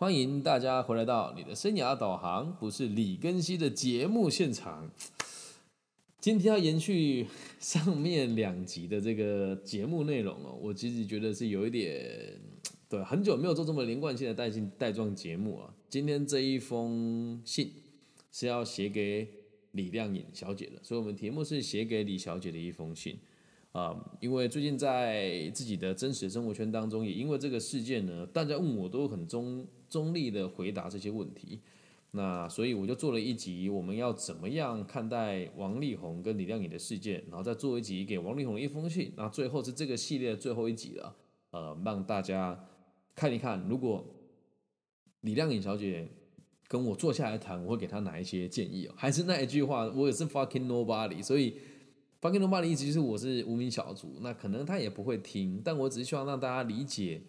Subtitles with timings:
[0.00, 4.90] 欢迎大家回来到你的生涯导航，不是李根熙的节目现场。
[6.18, 7.26] 今天要延续
[7.58, 12.40] 上面两集的这个节目内容哦，我其实觉得是有一点，
[12.88, 15.74] 对，很久没有做这么连贯性的带信带状节目啊。
[15.90, 17.70] 今天这一封信
[18.32, 19.28] 是要写给
[19.72, 23.18] 李靓颖小姐的，所以我们题目是写给李小姐的一封信。
[23.72, 31.60] 啊，因为最近在自己的真实生活圈当中，也因为这个事件呢，大家问我都很中中立的回答这些问题。
[32.10, 39.12] 那所以我就做了一集，我们要怎么样看待王力宏跟李亮颖的事件，然后再做一集给王力宏一封信。
[39.16, 41.14] 那最后是这个系列的最后一集了，
[41.52, 42.58] 呃，让大家
[43.14, 44.04] 看一看，如果
[45.20, 46.08] 李亮颖小姐
[46.66, 48.94] 跟我坐下来谈，我会给她哪一些建议哦？
[48.96, 51.54] 还是那一句话，我也是 fucking nobody，所以。
[52.20, 57.22] 发给罗马的意思就是我是无名小卒，那可能他也不会听，但我只是希望让大家理解，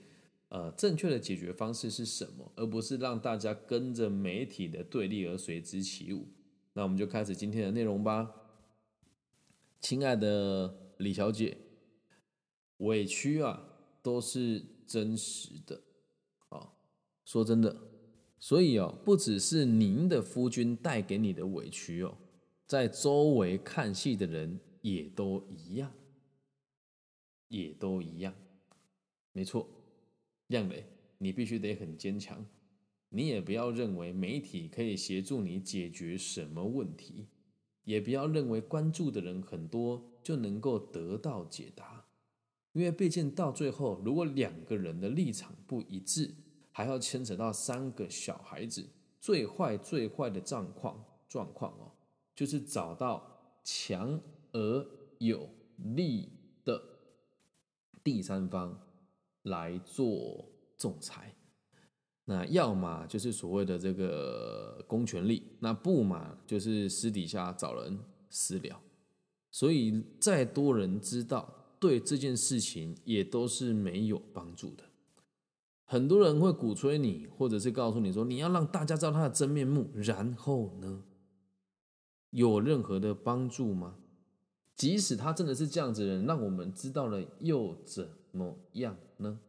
[0.50, 6.28] 呃，正确的解决方式是什么，而不是让大家跟着媒体的对立而随之起舞。
[6.74, 8.30] 那我们就开始今天的内容吧。
[9.80, 11.58] 亲爱的李小姐，
[12.78, 13.64] 委屈啊
[14.02, 15.82] 都是真实的
[16.50, 16.74] 啊，
[17.24, 17.78] 说真的，
[18.38, 22.18] 所以哦，不只是您的夫君带给你的委屈哦，
[22.68, 24.60] 在周围看戏的人。
[24.82, 25.92] 也都一样，
[27.48, 28.34] 也都一样，
[29.32, 29.68] 没错，
[30.48, 30.86] 亮磊，
[31.18, 32.46] 你必须得很坚强，
[33.10, 37.28] 你也不要认为媒体可以协助你解决什么问题，
[37.84, 42.06] 也不要认为关注的人很多就能够得到解答，
[42.74, 46.34] 因为毕竟到最后，如果两个人的立场不一致，
[46.72, 51.92] 还要牵扯到三个小孩子，最坏最坏的状况状况哦，
[52.34, 54.20] 就是找到强。
[54.54, 54.88] 而
[55.20, 56.30] 有利
[56.64, 56.82] 的
[58.04, 58.80] 第三方
[59.44, 60.46] 来做
[60.78, 61.36] 仲裁，
[62.26, 68.82] 那要么就是所谓的这个公权力，那不嘛就是私底下找人私了。
[69.50, 74.84] 所以再多人知道，对这件事情也都是没有帮助的。
[75.84, 81.04] 很多人会鼓吹你，或者是告诉你说，你要让大家知道他的真面目，然后呢，
[82.30, 83.98] 有任何的帮助吗？
[84.82, 89.40] 即使他真的是这样子的人，让我们知道了又怎么样呢？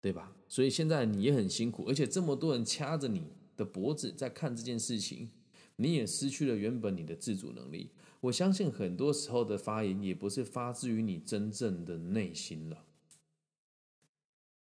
[0.00, 0.34] 对吧？
[0.48, 3.24] 所以现在你也很辛苦，而且这么多人掐着你
[3.54, 5.28] 的脖子在看这件事情，
[5.76, 7.90] 你也失去了原本你的自主能力。
[8.22, 12.82] 我相信很多时候的发言也不是发自于你真正的内心了。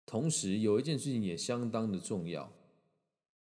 [0.06, 2.52] 同时，有一件事情也相当的重要：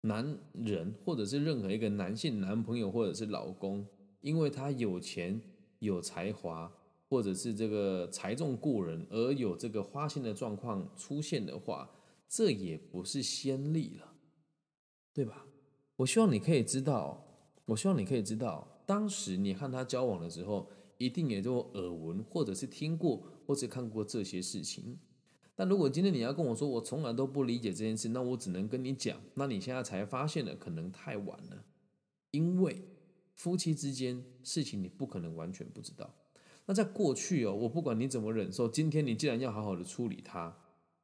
[0.03, 3.85] 男人或者是任何一个男性男朋友或者是老公，
[4.21, 5.43] 因为他有钱。
[5.79, 6.73] 有才华，
[7.09, 11.91] 或者是这个才重过人，而有这个花心的状况出现的话，
[12.29, 14.15] 这也不是先例了，
[15.13, 15.47] 对吧？
[15.97, 17.25] 我希望你可以知道，
[17.67, 20.69] 我希望你可以知道，当时你和他交往的时候，
[20.99, 24.99] 一定也都耳闻，或者是听过，或者看过这些事情。
[25.55, 31.65] 但如果今天你要跟我说，我从来都不理解这件事，那我只能跟你讲，那你现在才发现的，可能太晚了，
[32.33, 32.83] 因为。
[33.34, 36.15] 夫妻之间事情你不可能完全不知道。
[36.67, 40.56] 那在过去哦，我不管你怎么忍受，今天你既然要好好的处理它，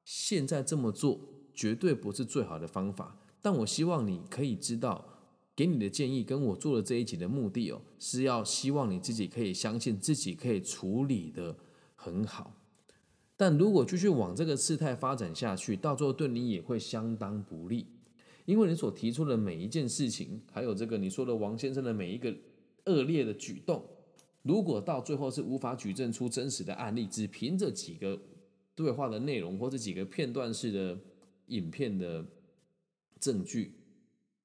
[0.04, 1.20] 现在这么做
[1.52, 3.18] 绝对不是最好的方法。
[3.42, 5.04] 但我希望你可以知道，
[5.54, 11.56] 给你的建议跟我做的这一集的目的哦，是要希望你自己可以相信自己可以处理的
[11.94, 12.54] 很好。
[13.36, 17.86] 但如果继续往这个事态发展下去，到最后对你也会相当不利。
[18.44, 22.34] 因为你所提出的每一件事情，还有这个你说的王先生的每一个
[22.86, 23.84] 恶劣的举动，
[24.42, 28.20] 如果到最后是无法举证出真实的案例，只凭着几个
[28.74, 30.98] 对话的内容或者几个片段式的
[31.48, 32.24] 影片的
[33.18, 33.74] 证据，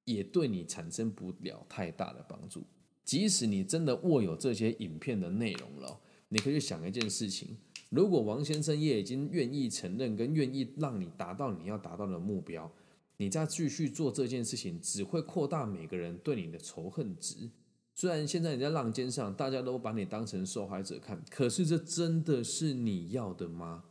[0.04, 2.64] 也对你产生不了太大的帮助。
[3.04, 7.56] 即使你真的握有这些影片的内容了，你可以想一件事情：
[7.90, 12.70] 如果王先生也已经愿意承认跟愿意让你达到你要达到的目标。
[13.18, 17.50] 你再继续做这件事情，只会扩大每个人对你的仇恨值。
[17.94, 23.86] 虽然现在你在浪尖上，大家都把你当成受害者看，可是这真的是你要的吗？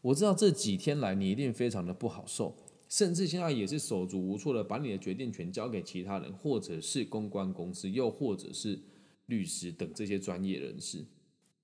[0.00, 2.56] 我知道这几天来你一定非常的不好受，
[2.88, 8.80] 甚至现在也是手足无措的，把你的决定权交给其他人，或者是公关公司，又或者是
[9.26, 11.04] 律师等这些专业人士。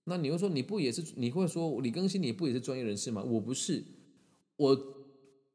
[0.04, 1.02] 那你会说，你不也是？
[1.16, 3.24] 你会说李更新，你不也是专业人士吗？
[3.24, 3.82] 我不是，
[4.54, 4.94] 我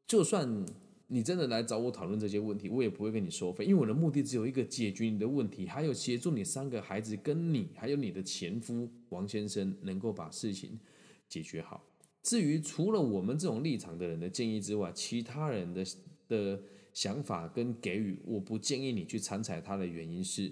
[0.05, 0.65] 就算。
[1.13, 10.79] 你真的来找我讨论这些问题，我也不会跟你收费，因为我的目的只有一个：解决你的问题，还有协助你三个孩子跟你，还有你的前夫王先生能够把事情
[11.27, 11.85] 解决好。
[12.23, 15.85] 至于除了我们这种立场的人的建议之外，其他人的
[16.29, 16.61] 的
[16.93, 20.49] 想法跟给予，我不建议你去参采他的原因是，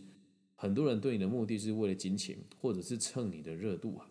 [0.56, 4.10] 很多人对你的目的是为了金钱，或者是蹭你的热度啊。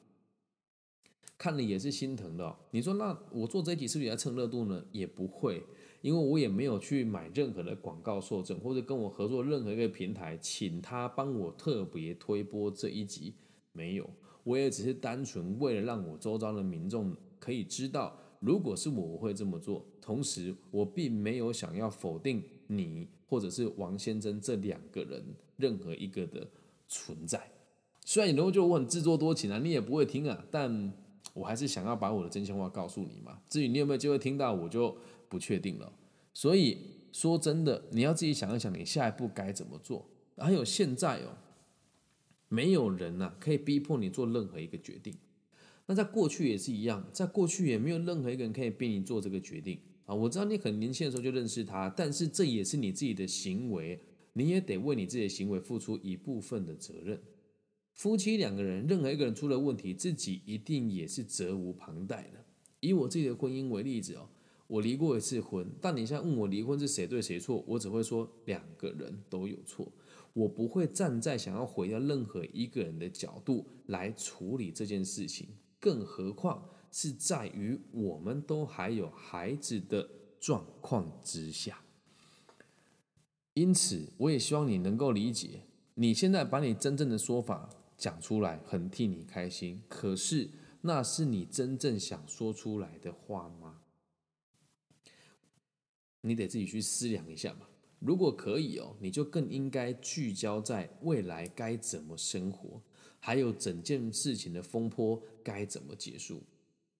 [1.36, 2.56] 看了也是心疼的。
[2.70, 4.84] 你说那我做这一集是不是也要蹭热度呢？
[4.90, 5.62] 也不会，
[6.00, 13.34] 因为我也没有去买任何的广告受证，或者跟我合作任何一个平台，请他帮我特别推播这一集，
[13.72, 14.08] 没有。
[14.44, 19.84] 我也只是单纯为了让我周遭的民众可以知道，如果是我，我会这么做。
[20.00, 25.22] 同时，我并没有想要否定你或者是王先生这两个人
[25.56, 26.48] 任何一个的
[26.86, 27.50] 存在。
[28.04, 30.92] 虽然有人会觉得我很自作多情啊，你也不会听啊，但。
[31.38, 34.96] 我还是想要把我的真心话告诉你嘛，至于你有没有机会听到，我就
[35.28, 35.92] 不确定了。
[36.34, 36.78] 所以
[37.12, 40.10] 说真的，你要自己想一想，你下一步该怎么做。
[40.36, 41.38] 还有现在哦，
[42.48, 45.14] 没有人呐可以逼迫你做任何一个决定。
[45.86, 50.14] 那在过去也是一样，在过去也没有任何一个人可以逼你做这个决定啊。
[50.14, 54.00] 我知道你很年轻的时候就认识他，但是这也是你自己的行为，
[54.32, 57.20] 你也得为你自己的行为付出一部分的责任。
[57.98, 62.44] 夫妻两个人，任何一个人出了问题，自己一定也是责无旁贷的。
[62.78, 64.28] 以我自己的婚姻为例子哦，
[64.68, 69.90] 我离过一次婚，但你现在问我离婚是谁对谁错，我只会说两个人都有错，
[70.32, 75.48] 我不会站在想要毁掉任何一个人的角度来处理这件事情，
[75.80, 80.08] 更何况是在于我们都还有孩子的
[80.38, 81.80] 状况之下。
[83.54, 85.62] 因此，我也希望你能够理解，
[85.94, 87.68] 你现在把你真正的说法。
[87.98, 90.48] 讲出来很替你开心，可是
[90.82, 93.80] 那是你真正想说出来的话吗？
[96.20, 97.68] 你得自己去思量一下嘛。
[97.98, 102.80] 如果可以哦，你就更应该聚焦在未来该怎么生活，
[103.18, 106.44] 还有整件事情的风波该怎么结束，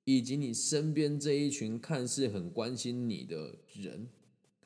[0.03, 4.09] 以及你身边这一群看似很关心你的人，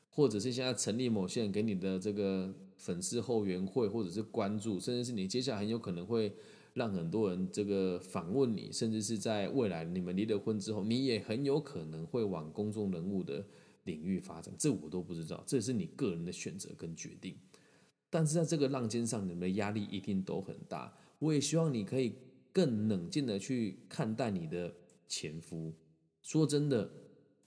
[0.09, 2.51] 或者是现在成立某些人给你的这个。
[2.77, 6.33] 粉丝后援会，或者是关注，甚至是你接下来很有可能会
[6.73, 13.45] 让很多人这个访问你，甚至是在未来你们离了婚之后，你也很有可能会往公众人物的
[13.83, 14.53] 领域发展。
[14.57, 17.35] 这我都不知道，这是你个人的选择跟决定。
[18.09, 20.95] 但是在这个浪尖上，你们的压力一定都很大。
[21.19, 22.13] 我也希望你可以
[22.51, 24.73] 更冷静的去看待你的
[25.07, 25.73] 前夫。
[26.21, 26.91] 说真的，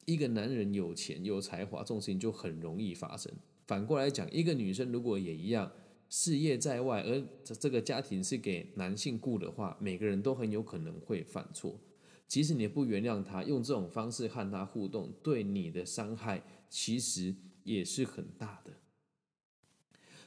[0.05, 3.33] 一个男人有钱有才华，这种事情就很容易发生。
[3.67, 5.71] 反过来讲，一个女生如果也一样，
[6.09, 11.81] 事业在外，而这这个家庭是给男性顾的话，每个人都很有可能会犯错。
[12.29, 17.35] 即使你不原谅他，用这种方式和他互动，对你的伤害其实
[17.65, 18.73] 也是很大的。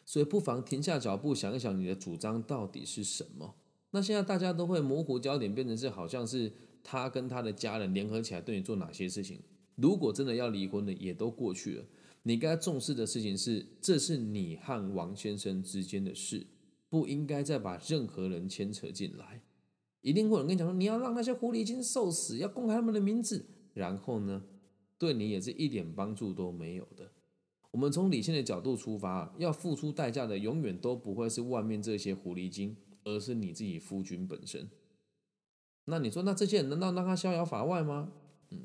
[0.06, 3.56] 所以不妨停下脚步，想一想你的主张到底是什么。
[3.92, 6.52] 那现在大家都会模糊焦点，变成是好像是
[6.84, 9.40] 他跟他的家人联合起来对你做哪些事情。
[9.76, 11.86] 如果真的要离婚的，也都过去了。
[12.30, 16.46] 你该重视的事情是，这是你和王先生之间的事，
[16.88, 19.42] 不应该再把任何人牵扯进来。
[20.02, 24.44] 一定会有人跟你讲说，你要让那些狐狸精受死，要公开他们的名字，然后呢，
[25.00, 27.12] 对你也是一点帮助都没有的。
[27.72, 34.70] 我们从理性的角度出发，要付出代价的永远都不会是外面这些狐狸精，而是你自己夫君本身。
[35.86, 38.12] 那你说，那这些人难道让他逍遥法外吗？
[38.52, 38.60] 嗯。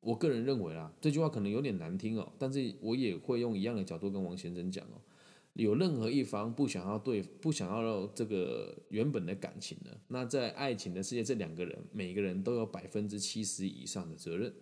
[0.00, 5.00] 我个人认为啊，这句话可能有点难听哦，但是我也会用一样的角度跟王先生讲哦。
[5.54, 14.54] 有任何一方不想要对不想要这个原本的感情呢，那在爱情的世界，这两个人每个人都有百分之七十以上的责任。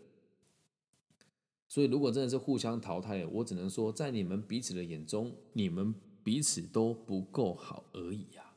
[1.68, 5.94] 所以如果真的是互相淘汰，我只能说，在你们彼此的眼中，你们
[6.24, 8.54] 彼此都不够好而已呀，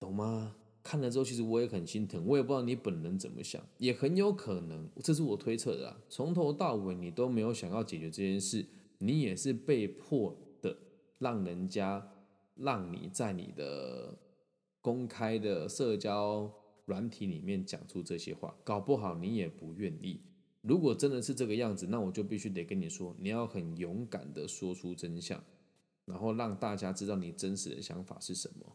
[0.00, 0.56] 懂吗？
[0.88, 6.00] 看了之后，其实我也很心疼，我也不知道你本人怎么想，也很有可能，这是我推测的啊。
[6.08, 8.64] 从头到尾你都没有想要解决这件事，
[8.96, 10.74] 你也是被迫的，
[11.18, 12.10] 让人家
[12.54, 14.18] 让你在你的
[14.80, 16.50] 公开的社交
[16.86, 20.22] 软体里面讲出这些话，搞不好你也不愿意。
[20.62, 25.44] 如果真的是这个样子，那我就必须得跟你说，你要很勇敢的说出真相，
[26.06, 28.74] 然后让大家知道你真实的想法是什么。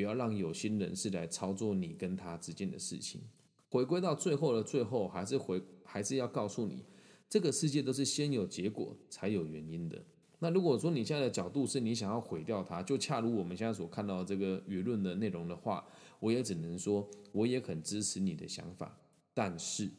[0.00, 3.20] 不要让有心人士来操作你跟他之间的事情。
[3.68, 6.86] 回归到最后的最后，还是回还是要告诉你，
[7.28, 10.02] 这个世界都是先有结果才有原因的。
[10.38, 15.86] 那如果说你现在的角度是你想要毁掉它，就恰如我们现在所看到这个舆论的内容的话，
[16.18, 18.98] 我也只能说，我也很支持你的想法。
[19.34, 19.90] 但是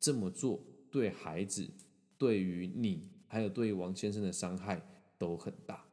[0.00, 1.68] 这么做对孩子、
[2.16, 4.82] 对于你，还有对于王先生的伤害
[5.18, 5.84] 都很大。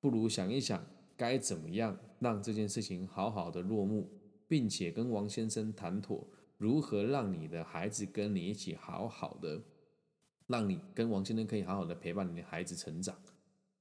[0.00, 0.82] 不如想一想。
[1.16, 4.08] 该怎么样让这件事情好好的落幕，
[4.48, 6.26] 并且跟王先生谈妥，
[6.58, 9.62] 如何让你的孩子跟你一起好好的
[10.46, 13.16] 让你跟王先生可以好好的陪伴你的孩子成长。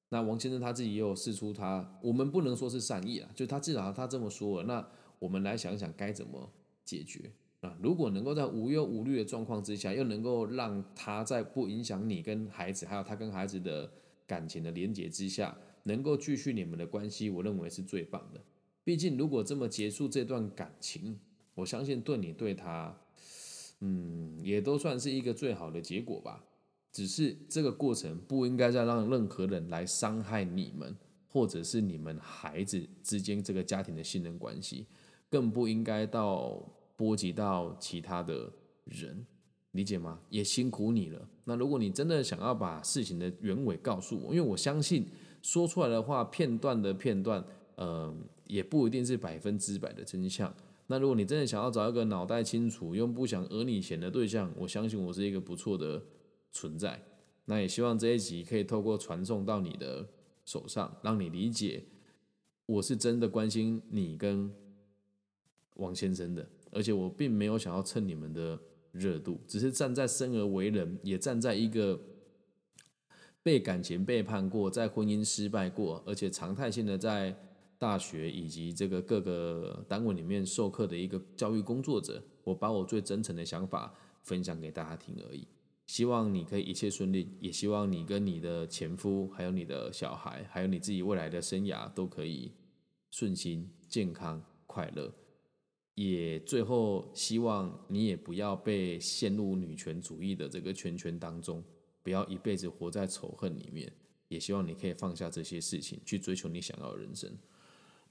[0.09, 4.67] 那王先生他自己也有试出他，我们不能说是善意啊，就他至少他这么说了。
[4.67, 4.87] 那
[5.17, 6.51] 我们来想想该怎么
[6.85, 7.75] 解决啊？
[7.81, 13.91] 如果能够在无忧无虑的状况之下，又能够让他在不影响你跟孩子，还有他跟孩子的
[14.27, 18.41] 感情的连结之下，能够继续你们的关系，我认为是最棒的。
[18.83, 21.19] 毕竟如果这么结束这段感情，
[21.55, 22.97] 我相信对你对他，
[23.79, 26.43] 嗯，也都算是一个最好的结果吧。
[26.91, 30.95] 只是这个过程不应该再让任何人来伤害你们，
[31.27, 34.85] 或者是你们孩子之间这个家庭的信任关系，
[35.29, 36.61] 更不应该到
[36.95, 38.51] 波及到其他的
[38.85, 39.25] 人，
[39.71, 40.19] 理解吗？
[40.29, 41.27] 也辛苦你了。
[41.45, 45.07] 那如果你真的想要把事情的原委告诉我，因为我相信
[45.43, 47.45] 说出来的话片段的片段，
[47.77, 50.51] 嗯，也不一定是百分之百的真相。
[50.87, 56.01] 那如果你真的想要找一个脑袋清楚又不想讹你钱的对象，我相信我是一个不错的。
[56.55, 57.03] 存在，
[57.45, 60.07] 那也希望这一集可以透过传送到你的
[60.45, 61.83] 手上，让你理解
[62.67, 64.53] 我是真的关心你跟
[65.77, 68.59] 王先生的，而且我并没有想要蹭你们的
[68.91, 71.99] 热度，只是站在生而为人，也站在一个
[73.43, 77.35] 被感情背叛过，在婚姻失败过，而且常态性的在
[77.77, 85.45] 大学以及这个各个单位里面授课的一个教育工作者，我把我最真诚的想法分享给大家听而已。
[85.85, 92.53] 希望你可以一切顺利，也希望你跟你的前夫，还有你的小孩，还有你自己未来的生涯都可以
[93.11, 95.13] 顺心、健康、快乐。
[95.95, 101.61] 也最后希望你也不要被陷入女权主义的这个圈圈当中，
[102.03, 103.91] 不要一辈子活在仇恨里面。
[104.27, 107.31] 也希望你可以放下这些事情，去追求你想要的人生。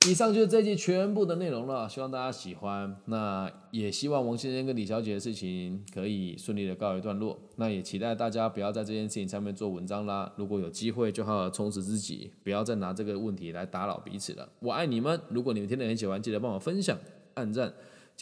[0.08, 2.96] 以上就是这期全部的内容了，希望大家喜欢。
[3.06, 7.38] 那也希望王先生跟李小姐的事情可以顺利的告一段落。
[7.54, 10.32] 那也期待大家不要在这件事情上面做文章啦。
[10.36, 14.48] 如果有机会，就好好充实自己，不要再拿这个问题来打扰彼此了。
[14.58, 15.20] 我爱你们！
[15.28, 16.98] 如果你们听得很喜欢，记得帮我分享、
[17.34, 17.72] 按赞、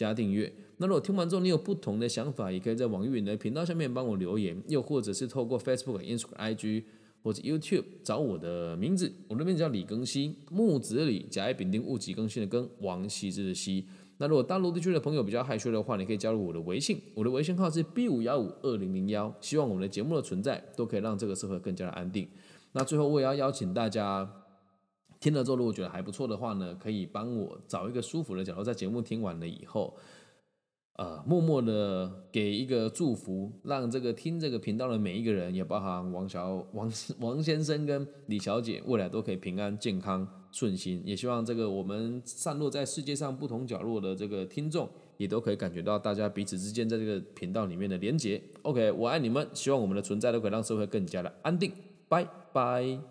[0.01, 0.51] 加订阅。
[0.77, 6.83] 那如果听完之后你有不同的想法，也可以在网易云的频道下面帮我留言，又或者是透过 Facebook、Instagram、IG。
[7.23, 13.85] 或者 YouTube 找我的名字，我的名字叫李更新，木子李，甲乙丙丁戊己更新的更，王羲之的羲。
[14.17, 19.31] 那如果大陆地区的朋友比较害羞的话，你可以加入我的微信，我的微信号是 B 五幺五二零零幺。
[19.39, 22.27] 希望我们的节目的存在都可以让这个社会更加的安定。
[22.71, 24.27] 那最后我也要邀请大家，
[25.21, 29.95] 听了之后如果觉得还不错的话呢，可以帮我找一个舒服的角落，在节目听完了以后。
[30.97, 41.01] 呃，默默的给一个祝福，让这个听这个频道的每一个人，也包含王小 王王先生跟李小姐，未来都可以平安、健康、顺心。
[41.03, 44.87] 也希望这个我们散落在世界上不同角落的这个听众，
[45.17, 48.39] 也都可以感觉到大家彼此之间在这个频道里面的连结。
[48.61, 51.71] OK，我爱你们，希望我们的存在都可以让社会更加的安定。
[52.09, 53.10] 拜拜。